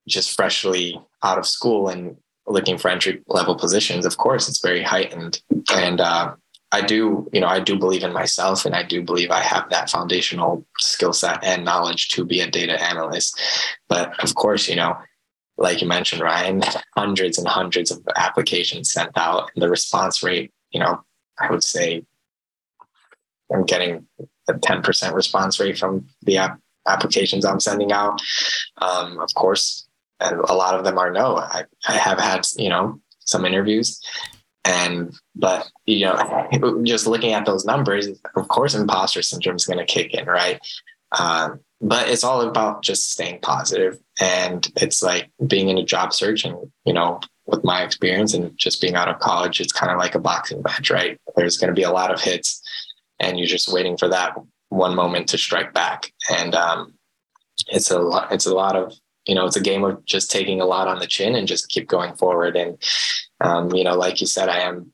[0.08, 4.82] just freshly out of school and looking for entry level positions of course it's very
[4.82, 5.40] heightened
[5.72, 6.34] and uh,
[6.72, 9.68] i do you know i do believe in myself and i do believe i have
[9.70, 13.40] that foundational skill set and knowledge to be a data analyst
[13.88, 14.96] but of course you know
[15.56, 16.62] like you mentioned ryan
[16.96, 21.02] hundreds and hundreds of applications sent out and the response rate you know
[21.40, 22.04] i would say
[23.52, 24.06] I'm getting
[24.48, 28.20] a 10% response rate from the app applications I'm sending out.
[28.82, 29.83] Um, of course,
[30.32, 31.36] a lot of them are no.
[31.36, 34.00] I, I have had, you know, some interviews
[34.64, 39.78] and, but, you know, just looking at those numbers, of course, imposter syndrome is going
[39.78, 40.60] to kick in, right?
[41.18, 46.12] Um, but it's all about just staying positive and it's like being in a job
[46.12, 49.92] search and, you know, with my experience and just being out of college, it's kind
[49.92, 51.20] of like a boxing match, right?
[51.36, 52.62] There's going to be a lot of hits
[53.20, 54.34] and you're just waiting for that
[54.70, 56.10] one moment to strike back.
[56.30, 56.94] And, um,
[57.68, 58.94] it's a lot, it's a lot of
[59.26, 61.68] you know, it's a game of just taking a lot on the chin and just
[61.68, 62.56] keep going forward.
[62.56, 62.82] And,
[63.40, 64.92] um, you know, like you said, I am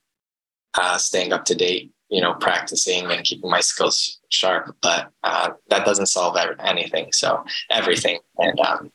[0.75, 5.51] uh, staying up to date, you know, practicing and keeping my skills sharp, but uh,
[5.69, 7.13] that doesn't solve anything.
[7.13, 8.21] So everything.
[8.39, 8.93] And, um,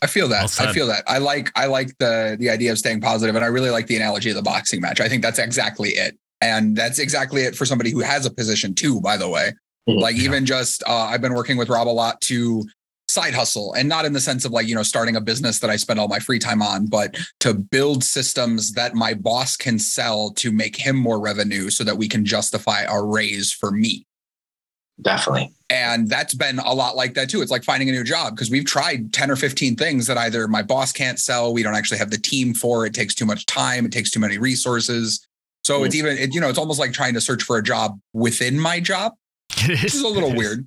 [0.00, 0.54] I feel that.
[0.58, 1.02] Well I feel that.
[1.08, 3.96] I like I like the the idea of staying positive, and I really like the
[3.96, 5.00] analogy of the boxing match.
[5.00, 8.74] I think that's exactly it, and that's exactly it for somebody who has a position
[8.74, 9.00] too.
[9.00, 9.54] By the way,
[9.88, 10.00] Mm-hmm.
[10.00, 12.64] Like even just uh, I've been working with Rob a lot to
[13.08, 15.70] side hustle and not in the sense of like you know starting a business that
[15.70, 19.78] i spend all my free time on but to build systems that my boss can
[19.78, 24.04] sell to make him more revenue so that we can justify a raise for me.
[25.00, 25.54] Definitely.
[25.70, 27.40] And that's been a lot like that too.
[27.40, 30.48] It's like finding a new job because we've tried 10 or 15 things that either
[30.48, 33.46] my boss can't sell we don't actually have the team for it takes too much
[33.46, 35.26] time it takes too many resources.
[35.64, 35.86] So mm-hmm.
[35.86, 38.58] it's even it, you know it's almost like trying to search for a job within
[38.58, 39.12] my job
[39.66, 40.66] This is a little weird.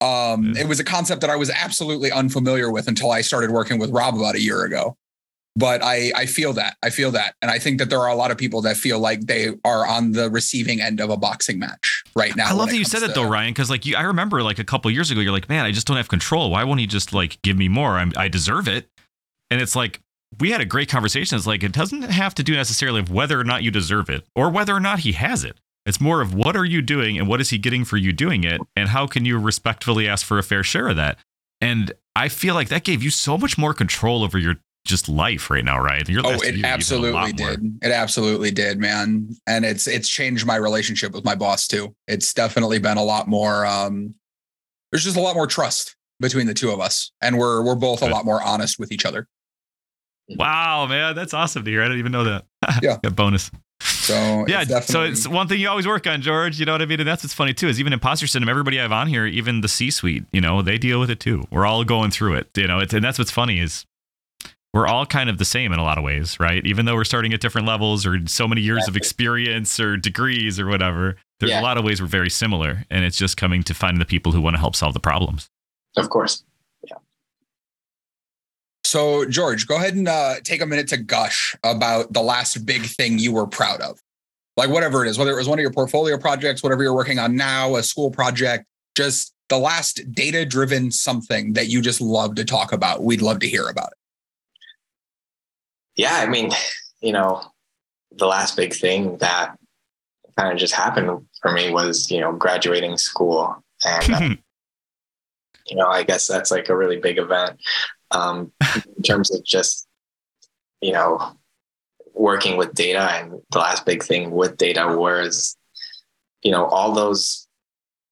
[0.00, 0.56] Um.
[0.56, 3.90] It was a concept that I was absolutely unfamiliar with until I started working with
[3.90, 4.96] Rob about a year ago.
[5.56, 6.76] But I, I feel that.
[6.80, 7.34] I feel that.
[7.42, 9.84] And I think that there are a lot of people that feel like they are
[9.84, 12.48] on the receiving end of a boxing match right now.
[12.48, 14.64] I love that you said that though, Ryan, because like you, I remember like a
[14.64, 16.52] couple years ago, you're like, man, I just don't have control.
[16.52, 17.98] Why won't he just like give me more?
[17.98, 18.88] I'm, I deserve it.
[19.50, 20.00] And it's like,
[20.38, 21.36] we had a great conversation.
[21.36, 24.24] It's like, it doesn't have to do necessarily of whether or not you deserve it
[24.36, 25.58] or whether or not he has it.
[25.90, 28.44] It's more of what are you doing and what is he getting for you doing
[28.44, 28.60] it?
[28.76, 31.18] And how can you respectfully ask for a fair share of that?
[31.60, 35.50] And I feel like that gave you so much more control over your just life
[35.50, 36.08] right now, right?
[36.08, 37.60] Your oh, it absolutely did.
[37.60, 37.72] More.
[37.82, 39.30] It absolutely did, man.
[39.48, 41.92] And it's it's changed my relationship with my boss too.
[42.06, 44.14] It's definitely been a lot more um
[44.92, 47.10] there's just a lot more trust between the two of us.
[47.20, 48.12] And we're we're both Good.
[48.12, 49.26] a lot more honest with each other.
[50.28, 51.82] Wow, man, that's awesome to hear.
[51.82, 52.44] I didn't even know that.
[52.80, 52.98] Yeah.
[53.10, 53.50] bonus.
[54.00, 56.58] So yeah, it's so it's one thing you always work on, George.
[56.58, 57.00] You know what I mean?
[57.00, 58.48] And that's what's funny too is even imposter syndrome.
[58.48, 61.44] Everybody I have on here, even the C-suite, you know, they deal with it too.
[61.50, 62.48] We're all going through it.
[62.56, 63.84] You know, it's, and that's what's funny is
[64.72, 66.64] we're all kind of the same in a lot of ways, right?
[66.64, 70.58] Even though we're starting at different levels or so many years of experience or degrees
[70.60, 71.60] or whatever, there's yeah.
[71.60, 74.32] a lot of ways we're very similar, and it's just coming to finding the people
[74.32, 75.48] who want to help solve the problems.
[75.96, 76.44] Of course.
[78.90, 82.82] So, George, go ahead and uh, take a minute to gush about the last big
[82.82, 84.00] thing you were proud of.
[84.56, 87.20] Like, whatever it is, whether it was one of your portfolio projects, whatever you're working
[87.20, 88.64] on now, a school project,
[88.96, 93.04] just the last data driven something that you just love to talk about.
[93.04, 93.98] We'd love to hear about it.
[95.94, 96.16] Yeah.
[96.16, 96.50] I mean,
[97.00, 97.42] you know,
[98.10, 99.56] the last big thing that
[100.36, 103.62] kind of just happened for me was, you know, graduating school.
[103.86, 104.20] And, uh,
[105.68, 107.60] you know, I guess that's like a really big event
[108.10, 108.52] um,
[108.96, 109.86] in terms of just
[110.80, 111.36] you know
[112.14, 115.56] working with data and the last big thing with data was
[116.42, 117.46] you know all those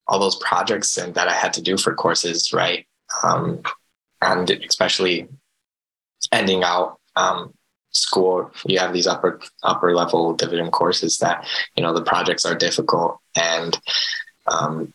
[0.07, 2.87] all those projects and that i had to do for courses right?
[3.23, 3.63] Um,
[4.21, 5.29] and especially
[6.33, 7.55] ending out um,
[7.91, 12.55] school you have these upper upper level division courses that you know the projects are
[12.55, 13.19] difficult.
[13.37, 13.79] And
[14.47, 14.93] um,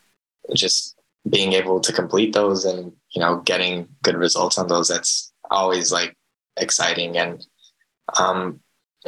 [0.53, 0.95] just
[1.29, 5.91] being able to complete those and you know getting good results on those that's always
[5.91, 6.15] like
[6.57, 7.17] exciting.
[7.17, 7.45] And
[8.19, 8.59] um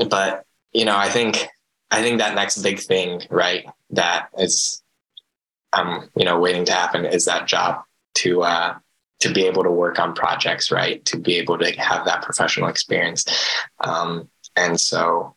[0.09, 1.47] but you know i think
[1.91, 4.83] i think that next big thing right that is
[5.73, 7.81] um you know waiting to happen is that job
[8.13, 8.75] to uh
[9.19, 12.67] to be able to work on projects right to be able to have that professional
[12.67, 13.25] experience.
[13.83, 15.35] Um and so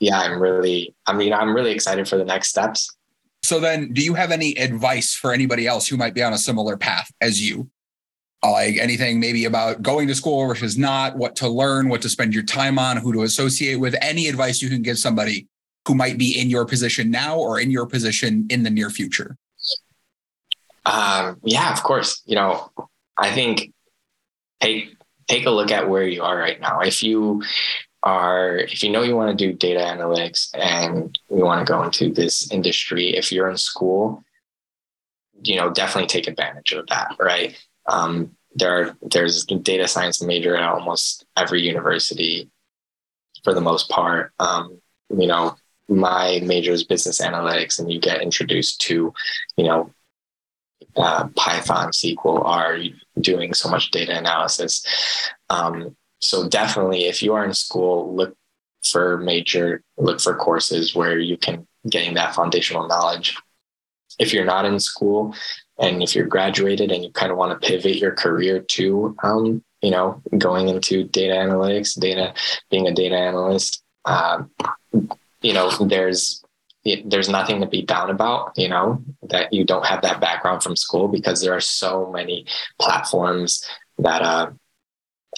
[0.00, 2.94] yeah i'm really i mean i'm really excited for the next steps.
[3.42, 6.38] So then, do you have any advice for anybody else who might be on a
[6.38, 7.68] similar path as you?
[8.44, 12.34] Like anything maybe about going to school versus not, what to learn, what to spend
[12.34, 15.48] your time on, who to associate with, any advice you can give somebody
[15.86, 19.36] who might be in your position now or in your position in the near future?
[20.84, 22.22] Um, yeah, of course.
[22.26, 22.70] You know,
[23.16, 23.72] I think
[24.60, 24.96] take
[25.28, 26.80] take a look at where you are right now.
[26.80, 27.42] If you
[28.02, 31.82] are if you know you want to do data analytics and you want to go
[31.82, 34.22] into this industry, if you're in school,
[35.42, 37.58] you know, definitely take advantage of that, right?
[37.86, 42.50] Um, there are, there's data science major at almost every university
[43.42, 44.32] for the most part.
[44.38, 44.80] Um,
[45.10, 45.56] you know,
[45.88, 49.12] my major is business analytics and you get introduced to,
[49.56, 49.92] you know,
[50.96, 52.78] uh, Python, SQL, R,
[53.20, 54.86] doing so much data analysis.
[55.50, 58.36] Um, so definitely, if you are in school, look
[58.84, 63.36] for major, look for courses where you can gain that foundational knowledge.
[64.18, 65.34] If you're not in school,
[65.78, 69.62] and if you're graduated and you kind of want to pivot your career to, um,
[69.82, 72.32] you know, going into data analytics, data,
[72.70, 74.50] being a data analyst, um,
[75.42, 76.42] you know, there's
[76.84, 80.62] it, there's nothing to be down about, you know, that you don't have that background
[80.62, 82.46] from school because there are so many
[82.78, 83.66] platforms
[83.98, 84.50] that uh,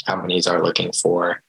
[0.04, 1.42] companies are looking for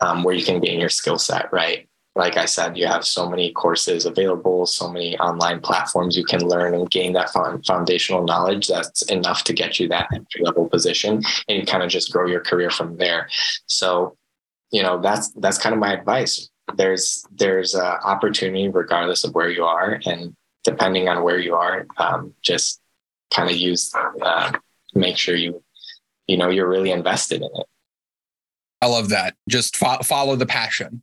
[0.00, 1.88] um, where you can gain your skill set, right?
[2.16, 6.46] Like I said, you have so many courses available, so many online platforms you can
[6.46, 7.30] learn and gain that
[7.66, 12.12] foundational knowledge that's enough to get you that entry level position and kind of just
[12.12, 13.28] grow your career from there.
[13.66, 14.16] So,
[14.70, 16.48] you know, that's that's kind of my advice.
[16.76, 21.84] There's there's a opportunity regardless of where you are and depending on where you are
[21.98, 22.80] um, just
[23.34, 23.92] kind of use
[24.22, 24.52] uh,
[24.94, 25.62] make sure you
[26.28, 27.66] you know you're really invested in it.
[28.80, 29.34] I love that.
[29.48, 31.02] Just fo- follow the passion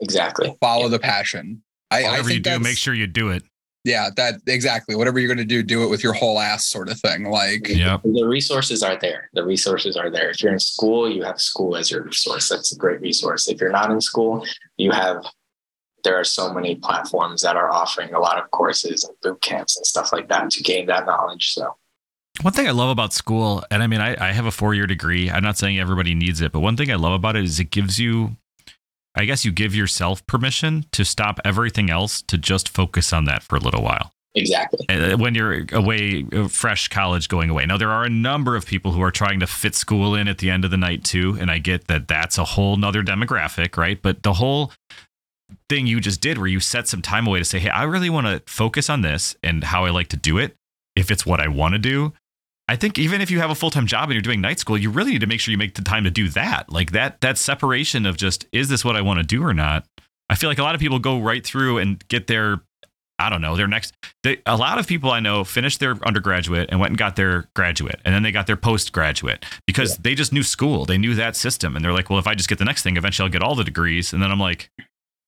[0.00, 0.56] exactly.
[0.60, 0.88] Follow yeah.
[0.88, 1.62] the passion.
[1.90, 3.42] I, whatever I you do make sure you do it.
[3.84, 4.96] Yeah that exactly.
[4.96, 7.68] Whatever you're going to do do it with your whole ass sort of thing like
[7.68, 7.98] yeah.
[8.02, 9.30] The resources are there.
[9.34, 10.30] The resources are there.
[10.30, 12.48] If you're in school you have school as your resource.
[12.48, 13.48] That's a great resource.
[13.48, 14.44] If you're not in school
[14.76, 15.24] you have
[16.02, 19.76] there are so many platforms that are offering a lot of courses and boot camps
[19.76, 21.76] and stuff like that to gain that knowledge so.
[22.42, 24.86] One thing I love about school, and I mean, I, I have a four year
[24.86, 25.30] degree.
[25.30, 27.70] I'm not saying everybody needs it, but one thing I love about it is it
[27.70, 28.36] gives you
[29.16, 33.42] I guess you give yourself permission to stop everything else to just focus on that
[33.42, 34.12] for a little while.
[34.34, 34.86] Exactly.
[34.90, 37.64] Uh, when you're away, uh, fresh college going away.
[37.64, 40.38] Now, there are a number of people who are trying to fit school in at
[40.38, 41.38] the end of the night, too.
[41.40, 44.00] And I get that that's a whole nother demographic, right?
[44.00, 44.72] But the whole
[45.70, 48.10] thing you just did where you set some time away to say, hey, I really
[48.10, 50.54] want to focus on this and how I like to do it,
[50.94, 52.12] if it's what I want to do,
[52.68, 54.76] I think even if you have a full time job and you're doing night school,
[54.76, 56.70] you really need to make sure you make the time to do that.
[56.70, 59.86] Like that that separation of just is this what I want to do or not?
[60.28, 62.62] I feel like a lot of people go right through and get their
[63.18, 63.94] I don't know, their next
[64.24, 67.48] they, a lot of people I know finished their undergraduate and went and got their
[67.54, 70.00] graduate and then they got their postgraduate because yeah.
[70.02, 70.84] they just knew school.
[70.86, 72.96] They knew that system and they're like, well, if I just get the next thing,
[72.96, 74.12] eventually I'll get all the degrees.
[74.12, 74.70] And then I'm like,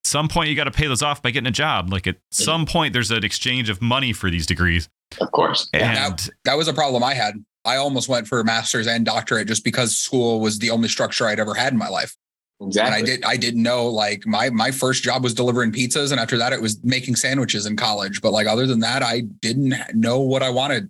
[0.04, 1.92] some point you got to pay those off by getting a job.
[1.92, 4.88] Like at some point there's an exchange of money for these degrees.
[5.20, 5.68] Of course.
[5.72, 7.42] And that, that was a problem I had.
[7.64, 11.26] I almost went for a master's and doctorate just because school was the only structure
[11.26, 12.16] I'd ever had in my life.
[12.60, 12.86] Exactly.
[12.86, 16.18] And I did I didn't know like my my first job was delivering pizzas and
[16.18, 18.20] after that it was making sandwiches in college.
[18.20, 20.88] But like other than that, I didn't know what I wanted.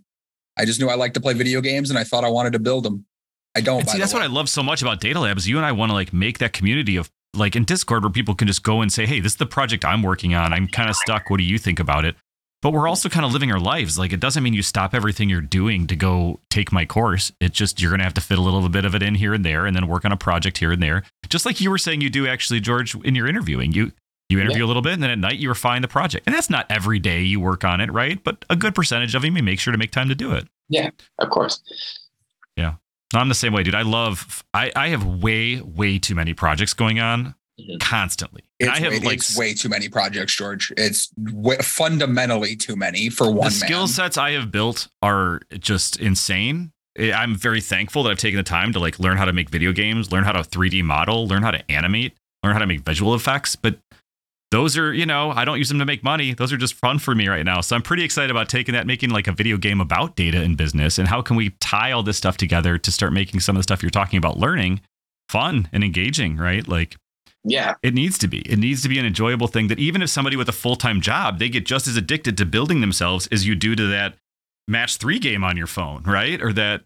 [0.56, 2.58] I just knew I liked to play video games and I thought I wanted to
[2.58, 3.04] build them.
[3.54, 3.88] I don't.
[3.88, 4.20] see, that's way.
[4.20, 5.48] what I love so much about Data Labs.
[5.48, 8.34] You and I want to like make that community of like in Discord where people
[8.34, 10.52] can just go and say, "Hey, this is the project I'm working on.
[10.52, 11.28] I'm kind of stuck.
[11.28, 12.16] What do you think about it?"
[12.60, 13.98] But we're also kind of living our lives.
[13.98, 17.30] Like it doesn't mean you stop everything you're doing to go take my course.
[17.40, 19.32] It's just you're going to have to fit a little bit of it in here
[19.32, 21.04] and there, and then work on a project here and there.
[21.28, 23.72] Just like you were saying, you do actually, George, in your interviewing.
[23.72, 23.92] You
[24.28, 24.66] you interview yeah.
[24.66, 26.26] a little bit, and then at night you refine the project.
[26.26, 28.22] And that's not every day you work on it, right?
[28.22, 30.46] But a good percentage of you may make sure to make time to do it.
[30.68, 31.62] Yeah, of course.
[32.56, 32.74] Yeah.
[33.14, 33.74] I'm the same way, dude.
[33.74, 34.44] I love.
[34.52, 37.34] I I have way way too many projects going on.
[37.58, 37.78] Mm-hmm.
[37.78, 38.44] constantly.
[38.60, 40.72] It's, I have way, like it's way too many projects, George.
[40.76, 43.48] It's way, fundamentally too many for one.
[43.48, 43.88] The skill man.
[43.88, 46.70] sets I have built are just insane.
[46.98, 49.72] I'm very thankful that I've taken the time to like learn how to make video
[49.72, 53.14] games, learn how to 3D model, learn how to animate, learn how to make visual
[53.14, 53.56] effects.
[53.56, 53.80] But
[54.52, 56.34] those are, you know, I don't use them to make money.
[56.34, 57.60] Those are just fun for me right now.
[57.60, 60.56] So I'm pretty excited about taking that, making like a video game about data and
[60.56, 63.58] business, and how can we tie all this stuff together to start making some of
[63.58, 64.80] the stuff you're talking about learning
[65.28, 66.66] fun and engaging, right?
[66.66, 66.96] Like
[67.44, 67.74] yeah.
[67.82, 68.40] It needs to be.
[68.40, 71.00] It needs to be an enjoyable thing that even if somebody with a full time
[71.00, 74.14] job, they get just as addicted to building themselves as you do to that
[74.66, 76.42] match three game on your phone, right?
[76.42, 76.82] Or that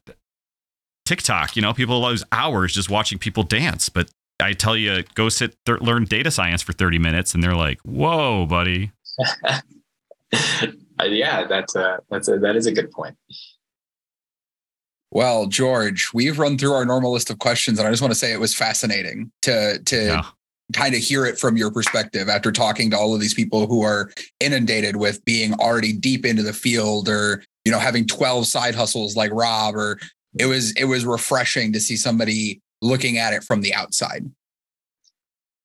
[1.04, 1.56] TikTok.
[1.56, 3.88] You know, people lose hours just watching people dance.
[3.88, 7.56] But I tell you, go sit, th- learn data science for 30 minutes, and they're
[7.56, 8.92] like, whoa, buddy.
[11.00, 13.16] Uh, yeah, that's a, that's a, that is a good point.
[15.10, 18.18] Well, George, we've run through our normal list of questions, and I just want to
[18.18, 20.22] say it was fascinating to to yeah
[20.72, 23.82] kind of hear it from your perspective after talking to all of these people who
[23.82, 24.10] are
[24.40, 29.16] inundated with being already deep into the field or you know having 12 side hustles
[29.16, 29.98] like Rob or
[30.38, 34.28] it was it was refreshing to see somebody looking at it from the outside.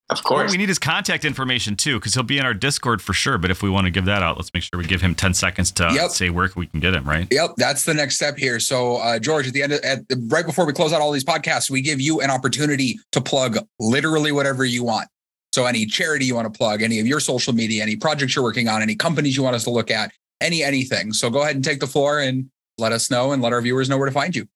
[0.10, 0.43] Of course.
[0.45, 3.38] What we need his contact information too, because he'll be in our Discord for sure.
[3.38, 5.34] But if we want to give that out, let's make sure we give him 10
[5.34, 6.12] seconds to yep.
[6.12, 7.28] say where we can get him, right?
[7.30, 7.55] Yep.
[7.58, 8.60] That's the next step here.
[8.62, 11.26] So, uh, George, at the end of at, right before we close out all these
[11.26, 15.10] podcasts, we give you an opportunity to plug literally whatever you want.
[15.51, 18.43] So, any charity you want to plug, any of your social media, any projects you're
[18.43, 21.12] working on, any companies you want us to look at, any anything.
[21.12, 23.89] So, go ahead and take the floor and let us know and let our viewers
[23.89, 24.47] know where to find you.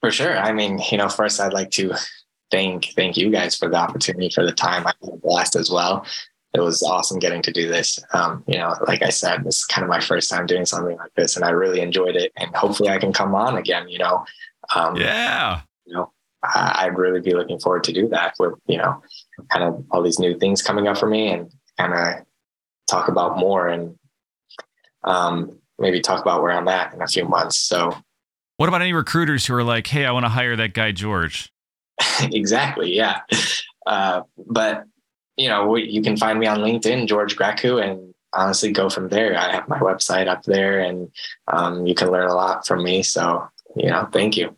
[0.00, 0.38] For sure.
[0.38, 1.94] I mean, you know, first I'd like to
[2.52, 4.86] thank thank you guys for the opportunity for the time.
[4.86, 6.06] I had a blast as well.
[6.54, 7.98] It was awesome getting to do this.
[8.12, 10.96] Um, you know, like I said, this is kind of my first time doing something
[10.98, 12.30] like this, and I really enjoyed it.
[12.36, 13.88] And hopefully, I can come on again.
[13.88, 14.24] You know,
[14.76, 15.62] um, Yeah.
[15.86, 16.12] you know,
[16.44, 19.02] I, I'd really be looking forward to do that with you know,
[19.50, 22.26] kind of all these new things coming up for me, and kind of
[22.86, 23.96] talk about more and
[25.04, 27.56] um, maybe talk about where I'm at in a few months.
[27.56, 27.96] So
[28.58, 31.50] What about any recruiters who are like, hey, I want to hire that guy George?
[32.20, 32.94] exactly.
[32.94, 33.20] Yeah.
[33.86, 34.84] Uh, but
[35.36, 39.36] you know, you can find me on LinkedIn, George Grecu, and honestly go from there.
[39.36, 41.10] I have my website up there and,
[41.48, 43.02] um, you can learn a lot from me.
[43.02, 44.56] So, you know, thank you.